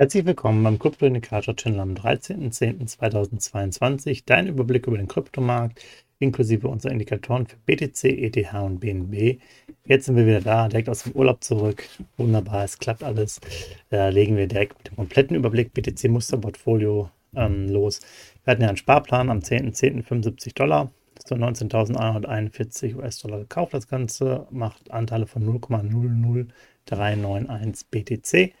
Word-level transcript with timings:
Herzlich 0.00 0.24
willkommen 0.24 0.64
beim 0.64 0.78
Krypto-Indikator-Channel 0.78 1.78
am 1.78 1.92
13.10.2022. 1.92 4.22
Dein 4.24 4.46
Überblick 4.46 4.86
über 4.86 4.96
den 4.96 5.08
Kryptomarkt 5.08 5.84
inklusive 6.20 6.68
unserer 6.68 6.92
Indikatoren 6.92 7.46
für 7.46 7.58
BTC, 7.66 8.04
ETH 8.04 8.54
und 8.54 8.80
BNB. 8.80 9.38
Jetzt 9.84 10.06
sind 10.06 10.16
wir 10.16 10.26
wieder 10.26 10.40
da, 10.40 10.68
direkt 10.68 10.88
aus 10.88 11.02
dem 11.02 11.12
Urlaub 11.12 11.44
zurück. 11.44 11.86
Wunderbar, 12.16 12.64
es 12.64 12.78
klappt 12.78 13.02
alles. 13.02 13.42
Da 13.90 14.08
legen 14.08 14.38
wir 14.38 14.46
direkt 14.46 14.78
mit 14.78 14.88
dem 14.88 14.96
kompletten 14.96 15.36
Überblick 15.36 15.74
BTC 15.74 16.08
Musterportfolio 16.08 17.10
ähm, 17.34 17.68
los. 17.68 18.00
Wir 18.44 18.52
hatten 18.52 18.62
ja 18.62 18.68
einen 18.68 18.78
Sparplan 18.78 19.28
am 19.28 19.40
10.10. 19.40 20.02
75 20.02 20.54
Dollar 20.54 20.90
zu 21.22 21.34
19.141 21.34 22.96
US-Dollar 22.96 23.40
gekauft. 23.40 23.74
Das 23.74 23.86
Ganze 23.86 24.46
macht 24.50 24.90
Anteile 24.90 25.26
von 25.26 25.44
0,00391 25.44 27.90
BTC 27.90 28.54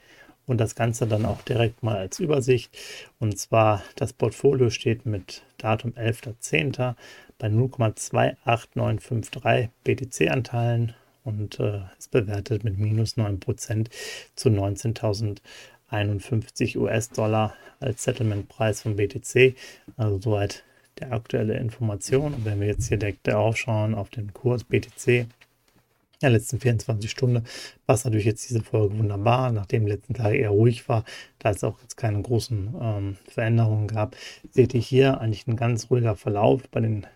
und 0.50 0.58
das 0.58 0.74
Ganze 0.74 1.06
dann 1.06 1.24
auch 1.24 1.40
direkt 1.42 1.84
mal 1.84 1.96
als 1.96 2.18
Übersicht. 2.18 2.76
Und 3.20 3.38
zwar 3.38 3.84
das 3.94 4.12
Portfolio 4.12 4.70
steht 4.70 5.06
mit 5.06 5.44
Datum 5.58 5.92
11.10 5.92 6.96
bei 7.38 7.46
0,28953 7.46 9.68
BTC-Anteilen 9.84 10.94
und 11.22 11.60
äh, 11.60 11.82
ist 11.98 12.10
bewertet 12.10 12.64
mit 12.64 12.78
minus 12.78 13.16
9% 13.16 13.86
zu 14.34 14.48
19.051 14.48 16.76
US-Dollar 16.76 17.54
als 17.78 18.02
Settlement-Preis 18.02 18.82
von 18.82 18.96
BTC. 18.96 19.54
Also 19.96 20.20
soweit 20.20 20.64
der 20.98 21.12
aktuelle 21.12 21.58
Information. 21.58 22.34
Und 22.34 22.44
wenn 22.44 22.58
wir 22.60 22.66
jetzt 22.66 22.88
hier 22.88 22.98
direkt 22.98 23.28
darauf 23.28 23.56
schauen, 23.56 23.94
auf 23.94 24.10
den 24.10 24.34
Kurs 24.34 24.64
BTC, 24.64 25.28
der 26.22 26.30
letzten 26.30 26.60
24 26.60 27.10
Stunden, 27.10 27.44
passt 27.86 28.04
natürlich 28.04 28.26
jetzt 28.26 28.48
diese 28.48 28.62
Folge 28.62 28.98
wunderbar, 28.98 29.52
nachdem 29.52 29.86
die 29.86 29.92
letzten 29.92 30.14
Tage 30.14 30.36
eher 30.36 30.50
ruhig 30.50 30.88
war, 30.88 31.04
da 31.38 31.50
es 31.50 31.64
auch 31.64 31.80
jetzt 31.82 31.96
keine 31.96 32.20
großen 32.20 32.74
ähm, 32.80 33.16
Veränderungen 33.28 33.88
gab, 33.88 34.16
seht 34.50 34.74
ihr 34.74 34.80
hier 34.80 35.20
eigentlich 35.20 35.46
ein 35.46 35.56
ganz 35.56 35.90
ruhiger 35.90 36.16
Verlauf 36.16 36.68
bei 36.70 36.80
den 36.80 37.06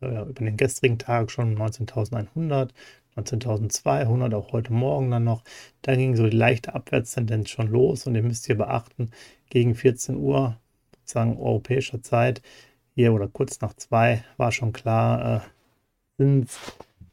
äh, 0.00 0.22
über 0.22 0.44
den 0.44 0.56
gestrigen 0.56 0.98
Tag 0.98 1.30
schon 1.30 1.56
19.100, 1.56 2.70
19.200, 3.16 4.34
auch 4.34 4.52
heute 4.52 4.72
Morgen 4.72 5.10
dann 5.10 5.24
noch. 5.24 5.42
Da 5.82 5.94
ging 5.96 6.16
so 6.16 6.26
die 6.26 6.36
leichte 6.36 6.74
Abwärtstendenz 6.74 7.50
schon 7.50 7.68
los 7.68 8.06
und 8.06 8.14
ihr 8.14 8.22
müsst 8.22 8.46
hier 8.46 8.56
beachten, 8.56 9.10
gegen 9.48 9.74
14 9.74 10.16
Uhr, 10.16 10.56
sozusagen 11.00 11.38
europäischer 11.38 12.02
Zeit, 12.02 12.42
hier 12.94 13.12
oder 13.12 13.28
kurz 13.28 13.60
nach 13.60 13.74
zwei, 13.74 14.24
war 14.36 14.52
schon 14.52 14.72
klar, 14.72 15.36
äh, 15.36 15.40
Zins 16.20 16.58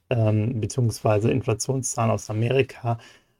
ähm, 0.09 0.59
bzw. 0.59 1.31
Inflationszahlen 1.31 2.11
aus 2.11 2.30
Amerika 2.30 3.00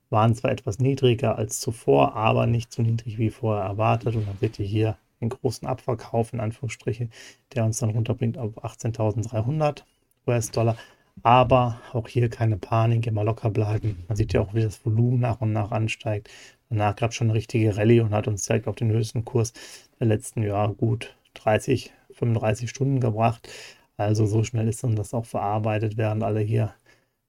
waren 0.10 0.36
zwar 0.36 0.52
etwas 0.52 0.80
niedriger 0.80 1.38
als 1.38 1.60
zuvor, 1.60 2.16
aber 2.16 2.48
nicht 2.48 2.72
so 2.72 2.82
niedrig 2.82 3.18
wie 3.18 3.30
vorher 3.30 3.66
erwartet. 3.66 4.16
Und 4.16 4.28
dann 4.28 4.38
seht 4.40 4.60
ihr 4.60 4.66
hier 4.66 4.98
den 5.22 5.30
großen 5.30 5.68
Abverkauf 5.68 6.34
in 6.34 6.40
Anführungsstrichen, 6.40 7.12
der 7.54 7.66
uns 7.66 7.80
dann 7.80 7.90
runterbringt 7.90 8.38
auf 8.38 8.64
18.300 8.64 9.84
US-Dollar. 10.28 10.78
Aber 11.24 11.82
auch 11.94 12.08
hier 12.08 12.30
keine 12.30 12.58
Panik, 12.58 13.08
immer 13.08 13.24
locker 13.24 13.50
bleiben. 13.50 14.04
Man 14.08 14.16
sieht 14.16 14.34
ja 14.34 14.42
auch, 14.42 14.54
wie 14.54 14.62
das 14.62 14.86
Volumen 14.86 15.20
nach 15.20 15.42
und 15.42 15.52
nach 15.52 15.72
ansteigt. 15.72 16.30
Danach 16.70 16.96
gab 16.96 17.10
es 17.10 17.16
schon 17.16 17.28
eine 17.28 17.38
richtige 17.38 17.76
Rallye 17.76 18.02
und 18.02 18.12
hat 18.12 18.28
uns 18.28 18.46
direkt 18.46 18.68
auf 18.68 18.76
den 18.76 18.92
höchsten 18.92 19.26
Kurs 19.26 19.54
der 20.00 20.08
letzten 20.08 20.44
Jahre 20.44 20.74
gut 20.74 21.16
30, 21.34 21.92
35 22.12 22.70
Stunden 22.70 23.00
gebracht. 23.00 23.50
Also 23.98 24.28
so 24.28 24.44
schnell 24.44 24.68
ist 24.68 24.84
dann 24.84 24.96
das 24.96 25.14
auch 25.14 25.26
verarbeitet, 25.26 25.98
während 25.98 26.24
alle 26.24 26.40
hier 26.40 26.74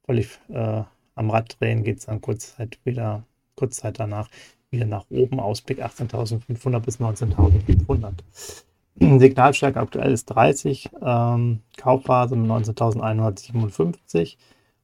völlig 0.04 0.38
äh, 0.50 0.82
am 1.14 1.30
Rad 1.30 1.56
drehen, 1.58 1.82
geht 1.82 1.98
es 1.98 2.06
dann 2.06 2.20
kurz 2.20 2.56
Zeit 2.56 2.78
wieder, 2.84 3.24
kurz 3.56 3.78
Zeit 3.78 3.98
danach 3.98 4.28
wieder 4.70 4.86
nach 4.86 5.06
oben. 5.10 5.40
Ausblick 5.40 5.82
18.500 5.82 6.80
bis 6.80 7.00
19.500. 7.00 8.12
Signalstärke 9.20 9.80
aktuell 9.80 10.12
ist 10.12 10.26
30, 10.26 10.90
ähm, 11.02 11.60
Kaufphase 11.76 12.36
mit 12.36 12.50
19.157 12.50 14.36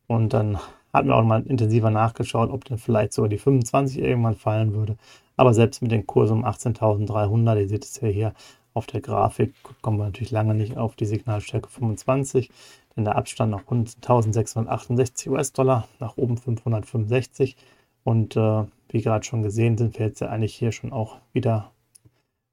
und 0.07 0.33
dann 0.33 0.59
hatten 0.93 1.09
wir 1.09 1.17
auch 1.17 1.25
mal 1.25 1.43
intensiver 1.43 1.91
nachgeschaut, 1.91 2.51
ob 2.51 2.65
denn 2.65 2.79
vielleicht 2.79 3.13
sogar 3.13 3.29
die 3.29 3.39
25 3.39 3.99
irgendwann 3.99 4.37
fallen 4.37 4.73
würde. 4.75 4.97
Aber 5.37 5.53
selbst 5.53 5.83
mit 5.83 5.91
den 5.91 6.07
Kursen 6.07 6.39
um 6.39 6.45
18.300, 6.45 7.61
ihr 7.61 7.69
seht 7.69 7.85
es 7.85 8.01
ja 8.01 8.09
hier 8.09 8.35
auf 8.75 8.87
der 8.87 9.01
Grafik, 9.01 9.55
kommen 9.81 9.99
wir 9.99 10.05
natürlich 10.05 10.33
lange 10.33 10.55
nicht 10.55 10.77
auf 10.77 10.97
die 10.97 11.07
Signalstärke 11.07 11.69
25, 11.69 12.51
denn 12.97 13.05
der 13.05 13.17
Abstand 13.17 13.53
nach 13.53 13.63
unten 13.67 13.87
1.668 13.87 15.31
US-Dollar, 15.31 15.89
nach 16.01 16.17
oben 16.17 16.37
565 16.37 17.57
und 18.03 18.37
äh, 18.37 18.65
wie 18.89 19.01
gerade 19.01 19.25
schon 19.25 19.43
gesehen, 19.43 19.79
sind 19.79 19.99
wir 19.99 20.07
jetzt 20.07 20.21
ja 20.21 20.29
eigentlich 20.29 20.55
hier 20.55 20.73
schon 20.73 20.93
auch 20.93 21.19
wieder, 21.33 21.73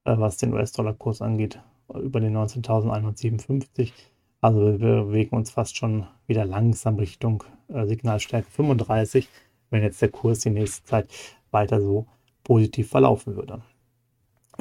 äh, 0.06 0.18
was 0.18 0.38
den 0.38 0.54
US-Dollar-Kurs 0.54 1.22
angeht, 1.22 1.60
über 1.90 2.20
den 2.20 2.36
19.157. 2.38 3.92
Also 4.40 4.80
wir 4.80 5.04
bewegen 5.04 5.36
uns 5.36 5.52
fast 5.52 5.78
schon 5.78 6.08
wieder 6.28 6.46
langsam 6.46 6.96
Richtung 6.96 7.44
äh, 7.68 7.86
Signalstärke 7.86 8.50
35, 8.50 9.28
wenn 9.70 9.84
jetzt 9.84 10.02
der 10.02 10.10
Kurs 10.10 10.40
die 10.40 10.50
nächste 10.50 10.86
Zeit 10.86 11.10
weiter 11.52 11.82
so 11.82 12.08
positiv 12.44 12.90
verlaufen 12.90 13.36
würde. 13.36 13.62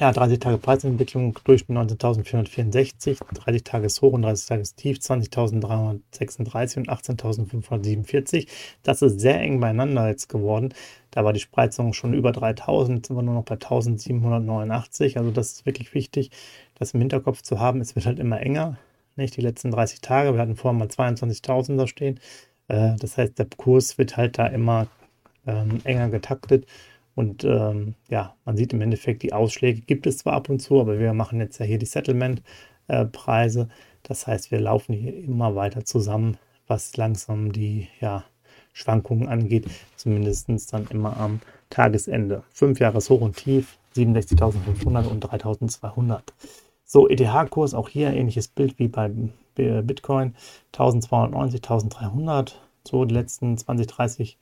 Ja, 0.00 0.12
30 0.12 0.38
Tage 0.38 0.56
Preisentwicklung 0.56 1.38
Durchschnitt 1.44 1.76
19.464, 1.76 3.18
30 3.34 3.64
Tages 3.64 4.00
Hoch 4.00 4.14
und 4.14 4.22
30 4.22 4.46
Tages 4.46 4.74
Tief 4.74 4.96
20.336 4.96 6.78
und 6.78 6.88
18.547. 6.88 8.48
Das 8.82 9.02
ist 9.02 9.20
sehr 9.20 9.38
eng 9.38 9.60
beieinander 9.60 10.08
jetzt 10.08 10.30
geworden. 10.30 10.72
Da 11.10 11.22
war 11.22 11.34
die 11.34 11.40
Spreizung 11.40 11.92
schon 11.92 12.14
über 12.14 12.32
3000, 12.32 12.96
jetzt 12.96 13.08
sind 13.08 13.16
wir 13.16 13.22
nur 13.22 13.34
noch 13.34 13.44
bei 13.44 13.56
1789. 13.56 15.18
Also 15.18 15.32
das 15.32 15.52
ist 15.52 15.66
wirklich 15.66 15.92
wichtig, 15.92 16.30
das 16.78 16.94
im 16.94 17.00
Hinterkopf 17.00 17.42
zu 17.42 17.60
haben. 17.60 17.82
Es 17.82 17.94
wird 17.94 18.06
halt 18.06 18.20
immer 18.20 18.40
enger. 18.40 18.78
Nicht 19.16 19.36
die 19.36 19.42
letzten 19.42 19.70
30 19.70 20.00
Tage, 20.00 20.32
wir 20.32 20.40
hatten 20.40 20.56
vorher 20.56 20.78
mal 20.78 20.88
22.000 20.88 21.76
da 21.76 21.86
stehen. 21.86 22.18
Äh, 22.68 22.96
das 22.98 23.18
heißt, 23.18 23.38
der 23.38 23.48
Kurs 23.54 23.98
wird 23.98 24.16
halt 24.16 24.38
da 24.38 24.46
immer 24.46 24.86
ähm, 25.46 25.80
enger 25.84 26.08
getaktet. 26.08 26.64
Und 27.20 27.44
ähm, 27.44 27.96
ja, 28.08 28.34
man 28.46 28.56
sieht 28.56 28.72
im 28.72 28.80
Endeffekt, 28.80 29.22
die 29.22 29.34
Ausschläge 29.34 29.82
gibt 29.82 30.06
es 30.06 30.16
zwar 30.16 30.32
ab 30.32 30.48
und 30.48 30.60
zu, 30.60 30.80
aber 30.80 30.98
wir 30.98 31.12
machen 31.12 31.38
jetzt 31.38 31.58
ja 31.58 31.66
hier 31.66 31.76
die 31.76 31.84
Settlement-Preise. 31.84 33.60
Äh, 33.60 33.66
das 34.02 34.26
heißt, 34.26 34.50
wir 34.50 34.58
laufen 34.58 34.94
hier 34.94 35.14
immer 35.14 35.54
weiter 35.54 35.84
zusammen, 35.84 36.38
was 36.66 36.96
langsam 36.96 37.52
die 37.52 37.88
ja, 38.00 38.24
Schwankungen 38.72 39.28
angeht, 39.28 39.66
zumindest 39.96 40.48
dann 40.72 40.86
immer 40.88 41.18
am 41.18 41.40
Tagesende. 41.68 42.42
Fünf 42.54 42.80
Jahres 42.80 43.10
Hoch 43.10 43.20
und 43.20 43.36
Tief, 43.36 43.76
67.500 43.96 45.06
und 45.06 45.22
3.200. 45.22 46.22
So, 46.86 47.06
ETH-Kurs, 47.06 47.74
auch 47.74 47.90
hier 47.90 48.14
ähnliches 48.14 48.48
Bild 48.48 48.78
wie 48.78 48.88
bei 48.88 49.10
Bitcoin, 49.56 50.34
1290, 50.72 51.60
1300. 51.64 52.58
So, 52.88 53.04
die 53.04 53.14
letzten 53.14 53.58
20, 53.58 53.86
30 53.88 54.38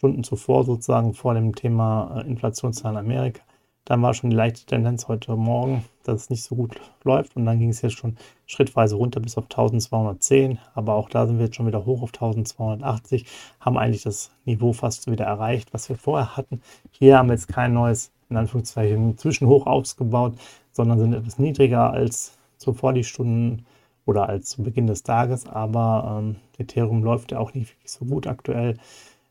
Stunden 0.00 0.24
zuvor 0.24 0.64
sozusagen 0.64 1.12
vor 1.12 1.34
dem 1.34 1.54
Thema 1.54 2.22
äh, 2.22 2.26
Inflationszahlen 2.26 2.96
Amerika. 2.96 3.42
Dann 3.84 4.00
war 4.00 4.14
schon 4.14 4.30
die 4.30 4.36
leichte 4.36 4.64
Tendenz 4.64 5.08
heute 5.08 5.36
Morgen, 5.36 5.84
dass 6.04 6.22
es 6.22 6.30
nicht 6.30 6.42
so 6.42 6.54
gut 6.54 6.80
läuft. 7.04 7.36
Und 7.36 7.44
dann 7.44 7.58
ging 7.58 7.68
es 7.68 7.82
jetzt 7.82 7.98
schon 7.98 8.16
schrittweise 8.46 8.94
runter 8.94 9.20
bis 9.20 9.36
auf 9.36 9.44
1210. 9.44 10.58
Aber 10.74 10.94
auch 10.94 11.10
da 11.10 11.26
sind 11.26 11.36
wir 11.36 11.44
jetzt 11.44 11.56
schon 11.56 11.66
wieder 11.66 11.84
hoch 11.84 12.00
auf 12.00 12.14
1280, 12.14 13.26
haben 13.60 13.76
eigentlich 13.76 14.02
das 14.02 14.30
Niveau 14.46 14.72
fast 14.72 15.10
wieder 15.10 15.26
erreicht, 15.26 15.74
was 15.74 15.90
wir 15.90 15.96
vorher 15.96 16.34
hatten. 16.34 16.62
Hier 16.92 17.18
haben 17.18 17.28
wir 17.28 17.34
jetzt 17.34 17.48
kein 17.48 17.74
neues, 17.74 18.10
in 18.30 18.38
Anführungszeichen, 18.38 19.18
Zwischenhoch 19.18 19.66
ausgebaut, 19.66 20.32
sondern 20.72 20.98
sind 20.98 21.12
etwas 21.12 21.38
niedriger 21.38 21.90
als 21.90 22.38
zuvor 22.56 22.94
die 22.94 23.04
Stunden 23.04 23.66
oder 24.06 24.30
als 24.30 24.48
zu 24.48 24.62
Beginn 24.62 24.86
des 24.86 25.02
Tages. 25.02 25.46
Aber 25.46 26.22
ähm, 26.22 26.36
Ethereum 26.56 27.04
läuft 27.04 27.32
ja 27.32 27.38
auch 27.38 27.52
nicht 27.52 27.68
wirklich 27.68 27.92
so 27.92 28.06
gut 28.06 28.26
aktuell. 28.26 28.78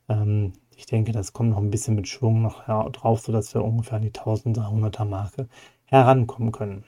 Ähm, 0.08 0.52
ich 0.80 0.86
denke, 0.86 1.12
das 1.12 1.34
kommt 1.34 1.50
noch 1.50 1.58
ein 1.58 1.70
bisschen 1.70 1.94
mit 1.94 2.08
Schwung 2.08 2.40
noch 2.40 2.64
drauf, 2.92 3.20
sodass 3.20 3.52
wir 3.54 3.62
ungefähr 3.62 3.96
an 3.96 4.02
die 4.02 4.12
1300er 4.12 5.04
Marke 5.04 5.46
herankommen 5.84 6.52
können. 6.52 6.84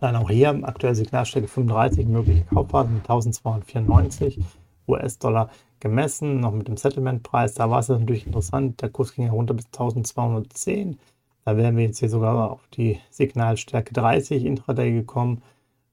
Dann 0.00 0.16
auch 0.16 0.28
hier 0.28 0.58
aktuell 0.64 0.96
Signalstärke 0.96 1.46
35, 1.46 2.08
mögliche 2.08 2.44
mit 2.50 2.50
1294 2.50 4.40
US-Dollar 4.88 5.50
gemessen, 5.78 6.40
noch 6.40 6.50
mit 6.50 6.66
dem 6.66 6.76
Settlement-Preis. 6.76 7.54
Da 7.54 7.70
war 7.70 7.78
es 7.78 7.88
natürlich 7.88 8.26
interessant, 8.26 8.82
der 8.82 8.90
Kurs 8.90 9.14
ging 9.14 9.26
herunter 9.26 9.54
bis 9.54 9.66
1210. 9.66 10.98
Da 11.44 11.56
wären 11.56 11.76
wir 11.76 11.84
jetzt 11.84 12.00
hier 12.00 12.08
sogar 12.08 12.50
auf 12.50 12.66
die 12.74 12.98
Signalstärke 13.10 13.94
30 13.94 14.44
Intraday 14.44 14.90
gekommen. 14.92 15.42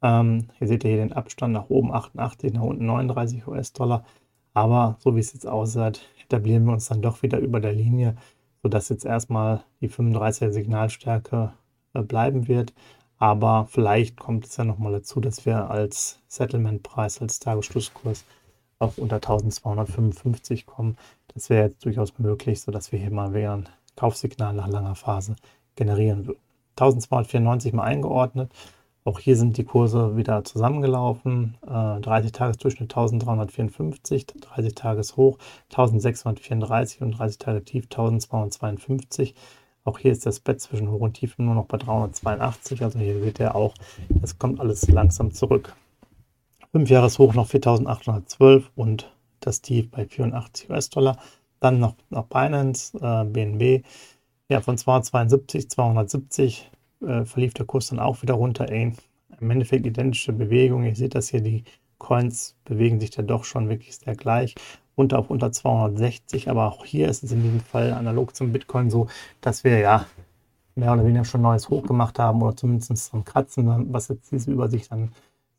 Ähm, 0.01 0.48
hier 0.57 0.68
seht 0.68 0.83
ihr 0.83 0.89
hier 0.89 1.00
den 1.00 1.13
Abstand 1.13 1.54
nach 1.54 1.69
oben 1.69 1.94
88, 1.94 2.54
nach 2.54 2.63
unten 2.63 2.88
39 2.88 3.45
US-Dollar. 3.48 4.04
Aber 4.56 4.98
so 5.00 5.16
wie 5.16 5.19
es 5.19 5.33
jetzt 5.33 5.48
aussieht, 5.48 6.01
etablieren 6.31 6.66
wir 6.66 6.74
uns 6.74 6.88
dann 6.88 7.01
doch 7.01 7.22
wieder 7.24 7.39
über 7.39 7.60
der 7.60 7.74
Linie, 7.74 8.16
sodass 8.63 8.89
jetzt 8.89 9.06
erstmal 9.06 9.63
die 9.81 9.89
35er 9.89 10.51
Signalstärke 10.51 11.54
äh, 11.94 12.01
bleiben 12.01 12.48
wird. 12.48 12.74
Aber 13.18 13.68
vielleicht 13.69 14.18
kommt 14.18 14.45
es 14.45 14.57
ja 14.57 14.63
nochmal 14.63 14.94
dazu, 14.94 15.19
dass 15.19 15.45
wir 15.45 15.69
als 15.69 16.19
Settlement-Preis, 16.28 17.22
als 17.22 17.39
Tagesschlusskurs 17.39 18.24
auch 18.80 18.98
unter 18.98 19.18
1255 19.18 20.66
kommen. 20.66 20.98
Das 21.33 21.50
wäre 21.50 21.68
jetzt 21.68 21.86
durchaus 21.86 22.18
möglich, 22.18 22.62
sodass 22.62 22.92
wir 22.92 23.00
hier 23.00 23.12
mal 23.12 23.33
wieder 23.33 23.57
ein 23.57 23.69
Kaufsignal 23.95 24.54
nach 24.54 24.68
langer 24.68 24.95
Phase 24.95 25.36
generieren 25.75 26.28
würden. 26.28 26.39
1294 26.72 27.74
mal 27.74 27.83
eingeordnet. 27.83 28.51
Auch 29.03 29.19
hier 29.19 29.36
sind 29.36 29.57
die 29.57 29.63
Kurse 29.63 30.15
wieder 30.15 30.44
zusammengelaufen. 30.44 31.57
Äh, 31.63 32.00
30 32.01 32.31
Tagesdurchschnitt 32.31 32.92
1354, 32.92 34.27
30 34.27 34.75
Tages 34.75 35.18
hoch 35.18 35.39
1634 35.69 37.01
und 37.01 37.12
30 37.12 37.38
Tage 37.39 37.63
tief 37.63 37.86
1252. 37.86 39.33
Auch 39.83 39.98
hier 39.98 40.12
ist 40.12 40.27
das 40.27 40.39
Bett 40.39 40.62
zwischen 40.62 40.92
Hoch 40.92 41.00
und 41.00 41.13
Tief 41.13 41.39
nur 41.39 41.56
noch 41.56 41.65
bei 41.65 41.77
382. 41.77 42.83
Also 42.83 43.00
hier 43.00 43.19
seht 43.19 43.39
ihr 43.39 43.56
auch, 43.56 43.74
das 44.09 44.38
kommt 44.38 44.59
alles 44.59 44.88
langsam 44.88 45.33
zurück. 45.33 45.75
5 46.71 46.89
Jahres 46.89 47.18
hoch 47.18 47.33
noch 47.33 47.47
4812 47.47 48.69
und 48.75 49.12
das 49.39 49.62
Tief 49.62 49.89
bei 49.89 50.06
84 50.06 50.69
US-Dollar. 50.69 51.18
Dann 51.59 51.80
noch, 51.80 51.95
noch 52.12 52.27
Binance, 52.27 52.95
äh, 53.01 53.25
BNB. 53.25 53.83
Ja, 54.50 54.62
von 54.62 54.77
272, 54.77 55.69
270 55.69 56.69
äh, 57.01 57.25
verlief 57.25 57.53
der 57.53 57.65
Kurs 57.65 57.88
dann 57.88 58.00
auch 58.00 58.21
wieder 58.21 58.36
runter. 58.36 58.69
Ey, 58.69 58.94
Im 59.39 59.51
Endeffekt 59.51 59.86
identische 59.86 60.33
Bewegung. 60.33 60.83
Ihr 60.83 60.95
seht 60.95 61.15
das 61.15 61.30
hier, 61.30 61.42
die 61.42 61.63
Coins 61.98 62.56
bewegen 62.65 63.00
sich 63.00 63.12
da 63.12 63.21
doch 63.21 63.44
schon 63.44 63.69
wirklich 63.69 63.95
sehr 63.95 64.15
gleich. 64.15 64.56
Runter 64.98 65.19
auf 65.19 65.30
unter 65.30 65.51
260, 65.51 66.50
aber 66.50 66.71
auch 66.71 66.86
hier 66.86 67.07
ist 67.07 67.24
es 67.24 67.31
in 67.31 67.44
diesem 67.44 67.59
Fall 67.59 67.94
analog 67.94 68.36
zum 68.36 68.51
Bitcoin 68.51 68.89
so, 68.89 69.07
dass 69.39 69.63
wir 69.63 69.80
ja 69.80 70.06
mehr 70.75 70.94
oder 70.94 71.06
weniger 71.06 71.25
schon 71.25 71.42
neues 71.42 71.69
Hoch 71.69 71.83
gemacht 71.83 72.19
haben 72.19 72.42
oder 72.42 72.56
zumindest 72.56 73.13
am 73.13 73.24
Kratzen, 73.24 73.94
was 73.94 74.07
jetzt 74.07 74.31
diese 74.31 74.51
Übersicht 74.51 74.92
dann 74.92 75.12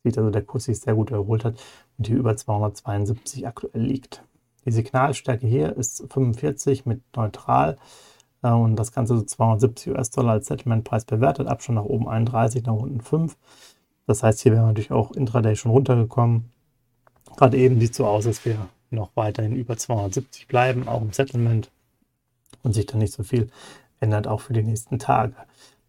sieht, 0.03 0.17
also 0.17 0.29
der 0.29 0.43
Kurs 0.43 0.65
sich 0.65 0.79
sehr 0.79 0.95
gut 0.95 1.11
erholt 1.11 1.45
hat 1.45 1.55
und 1.97 2.07
hier 2.07 2.17
über 2.17 2.35
272 2.35 3.47
aktuell 3.47 3.81
liegt. 3.81 4.23
Die 4.65 4.71
Signalstärke 4.71 5.47
hier 5.47 5.75
ist 5.75 6.05
45 6.11 6.85
mit 6.85 7.01
neutral 7.15 7.77
und 8.51 8.75
das 8.75 8.91
Ganze 8.91 9.17
so 9.17 9.23
270 9.23 9.93
US-Dollar 9.93 10.33
als 10.33 10.47
Settlementpreis 10.47 11.05
bewertet, 11.05 11.47
Abstand 11.47 11.77
nach 11.77 11.85
oben 11.85 12.07
31, 12.07 12.65
nach 12.65 12.73
unten 12.73 13.01
5. 13.01 13.37
Das 14.05 14.23
heißt, 14.23 14.41
hier 14.41 14.51
wären 14.51 14.63
wir 14.63 14.67
natürlich 14.67 14.91
auch 14.91 15.11
intraday 15.11 15.55
schon 15.55 15.71
runtergekommen. 15.71 16.51
Gerade 17.37 17.57
eben 17.57 17.79
sieht 17.79 17.91
es 17.91 17.97
so 17.97 18.05
aus, 18.05 18.25
dass 18.25 18.43
wir 18.45 18.57
noch 18.91 19.11
weiterhin 19.15 19.55
über 19.55 19.77
270 19.77 20.47
bleiben, 20.47 20.87
auch 20.87 21.01
im 21.01 21.13
Settlement 21.13 21.71
und 22.63 22.73
sich 22.73 22.85
dann 22.85 22.99
nicht 22.99 23.13
so 23.13 23.23
viel 23.23 23.49
ändert, 23.99 24.27
auch 24.27 24.41
für 24.41 24.53
die 24.53 24.63
nächsten 24.63 24.99
Tage. 24.99 25.33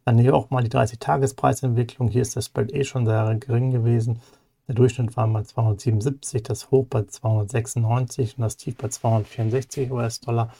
Dann 0.04 0.18
hier 0.18 0.34
auch 0.34 0.50
mal 0.50 0.62
die 0.62 0.70
30-Tages-Preisentwicklung. 0.70 2.08
Hier 2.08 2.22
ist 2.22 2.36
der 2.36 2.42
Spread 2.42 2.72
eh 2.72 2.84
schon 2.84 3.06
sehr 3.06 3.34
gering 3.36 3.70
gewesen. 3.70 4.20
Der 4.68 4.74
Durchschnitt 4.74 5.16
war 5.16 5.26
bei 5.28 5.42
277, 5.42 6.42
das 6.42 6.70
Hoch 6.70 6.86
bei 6.88 7.04
296 7.04 8.38
und 8.38 8.42
das 8.42 8.56
Tief 8.56 8.76
bei 8.76 8.88
264 8.88 9.90
US-Dollar. 9.90 10.52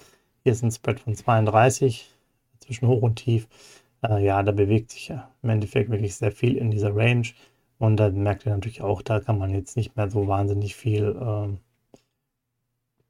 Hier 0.44 0.52
ist 0.52 0.62
ein 0.62 0.70
Spread 0.70 1.00
von 1.00 1.14
32 1.14 2.11
zwischen 2.58 2.87
Hoch 2.87 3.00
und 3.00 3.17
Tief. 3.17 3.49
Äh, 4.02 4.23
ja, 4.23 4.43
da 4.43 4.52
bewegt 4.52 4.91
sich 4.91 5.08
ja 5.08 5.31
im 5.43 5.49
Endeffekt 5.49 5.91
wirklich 5.91 6.17
sehr 6.17 6.32
viel 6.32 6.58
in 6.58 6.70
dieser 6.70 6.94
Range. 6.94 7.26
Und 7.79 7.96
da 7.96 8.11
merkt 8.11 8.44
ihr 8.44 8.52
natürlich 8.52 8.82
auch, 8.82 9.00
da 9.00 9.20
kann 9.20 9.38
man 9.38 9.50
jetzt 9.50 9.75
nicht 9.75 9.96
mehr 9.96 10.11
so 10.11 10.29
wahnsinnig 10.29 10.76
viel 10.76 11.17
ähm, 11.19 11.61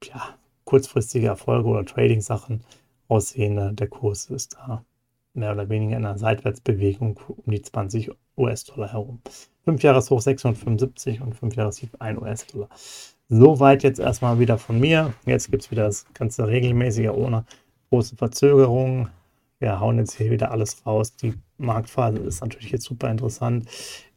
ja, 0.05 0.39
kurzfristige 0.65 1.27
Erfolge 1.27 1.69
oder 1.69 1.85
Trading-Sachen 1.85 2.63
aussehen. 3.09 3.75
Der 3.75 3.89
Kurs 3.89 4.27
ist 4.27 4.55
da 4.55 4.85
mehr 5.33 5.51
oder 5.53 5.69
weniger 5.69 5.97
in 5.97 6.05
einer 6.05 6.17
Seitwärtsbewegung 6.17 7.19
um 7.27 7.51
die 7.51 7.63
20 7.63 8.13
US-Dollar 8.37 8.93
herum. 8.93 9.21
5 9.65 9.83
Jahreshoch 9.83 10.21
675 10.21 11.21
und 11.21 11.35
5 11.35 11.57
Jahrestief 11.57 11.97
1 11.99 12.21
US-Dollar. 12.21 12.69
Soweit 13.29 13.82
jetzt 13.82 14.00
erstmal 14.00 14.38
wieder 14.38 14.59
von 14.59 14.79
mir. 14.79 15.15
Jetzt 15.25 15.50
gibt 15.50 15.65
es 15.65 15.71
wieder 15.71 15.85
das 15.85 16.06
Ganze 16.12 16.47
regelmäßiger, 16.47 17.17
ohne 17.17 17.44
große 17.88 18.17
Verzögerungen. 18.17 19.09
Wir 19.61 19.81
hauen 19.81 19.99
jetzt 19.99 20.15
hier 20.15 20.31
wieder 20.31 20.50
alles 20.50 20.85
raus. 20.85 21.17
Die 21.17 21.35
Marktphase 21.56 22.19
ist 22.19 22.43
natürlich 22.43 22.71
jetzt 22.71 22.85
super 22.85 23.11
interessant. 23.11 23.67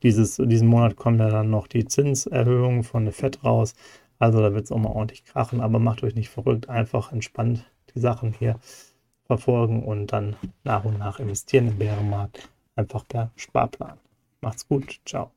Dieses, 0.03 0.35
diesen 0.35 0.67
Monat 0.67 0.97
kommen 0.97 1.19
ja 1.19 1.29
dann 1.29 1.49
noch 1.49 1.67
die 1.67 1.85
Zinserhöhungen 1.85 2.83
von 2.83 3.05
der 3.05 3.13
FED 3.13 3.43
raus. 3.45 3.75
Also 4.19 4.41
da 4.41 4.53
wird 4.53 4.65
es 4.65 4.71
auch 4.71 4.77
mal 4.77 4.89
ordentlich 4.89 5.23
krachen, 5.23 5.61
aber 5.61 5.79
macht 5.79 6.03
euch 6.03 6.15
nicht 6.15 6.29
verrückt. 6.29 6.67
Einfach 6.69 7.11
entspannt 7.13 7.63
die 7.95 7.99
Sachen 7.99 8.33
hier 8.33 8.59
verfolgen 9.25 9.83
und 9.83 10.11
dann 10.11 10.35
nach 10.63 10.83
und 10.83 10.97
nach 10.99 11.19
investieren 11.19 11.67
im 11.69 11.77
Bärenmarkt. 11.77 12.49
Einfach 12.75 13.07
per 13.07 13.31
Sparplan. 13.35 13.97
Macht's 14.41 14.67
gut. 14.67 14.99
Ciao. 15.05 15.36